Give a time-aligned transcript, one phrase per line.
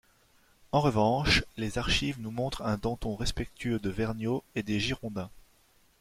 [0.71, 5.29] En revanche, les archives nous montrent un Danton respectueux de Vergniaud et des Girondins.